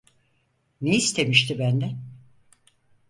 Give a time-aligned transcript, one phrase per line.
[0.81, 1.97] Ne istemişti benden?